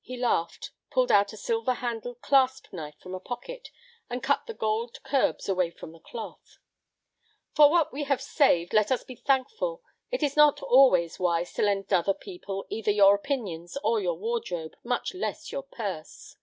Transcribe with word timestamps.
He 0.00 0.16
laughed, 0.16 0.72
pulled 0.90 1.12
out 1.12 1.32
a 1.32 1.36
silver 1.36 1.74
handled 1.74 2.20
clasp 2.22 2.72
knife 2.72 2.98
from 2.98 3.14
a 3.14 3.20
pocket, 3.20 3.70
and 4.10 4.20
cut 4.20 4.46
the 4.48 4.52
gold 4.52 5.00
curbs 5.04 5.48
away 5.48 5.70
from 5.70 5.92
the 5.92 6.00
cloth. 6.00 6.58
"For 7.54 7.70
what 7.70 7.92
we 7.92 8.02
have 8.02 8.20
saved, 8.20 8.72
let 8.72 8.90
us 8.90 9.04
be 9.04 9.14
thankful. 9.14 9.84
It 10.10 10.24
is 10.24 10.34
not 10.36 10.60
always 10.60 11.20
wise 11.20 11.52
to 11.52 11.62
lend 11.62 11.92
other 11.92 12.14
people 12.14 12.66
either 12.68 12.90
your 12.90 13.14
opinions 13.14 13.78
or 13.84 14.00
your 14.00 14.18
wardrobe, 14.18 14.74
much 14.82 15.14
less 15.14 15.52
your 15.52 15.62
purse." 15.62 16.36